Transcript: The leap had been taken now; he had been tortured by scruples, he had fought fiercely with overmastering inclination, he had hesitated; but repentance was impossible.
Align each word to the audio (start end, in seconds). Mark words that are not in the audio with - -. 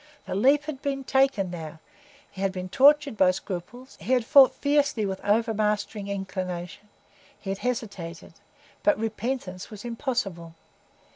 The 0.25 0.33
leap 0.33 0.63
had 0.63 0.81
been 0.81 1.03
taken 1.03 1.51
now; 1.51 1.79
he 2.31 2.41
had 2.41 2.51
been 2.51 2.69
tortured 2.69 3.15
by 3.15 3.29
scruples, 3.29 3.99
he 4.01 4.13
had 4.13 4.25
fought 4.25 4.55
fiercely 4.55 5.05
with 5.05 5.23
overmastering 5.23 6.07
inclination, 6.07 6.89
he 7.39 7.51
had 7.51 7.59
hesitated; 7.59 8.33
but 8.81 8.97
repentance 8.97 9.69
was 9.69 9.85
impossible. 9.85 10.55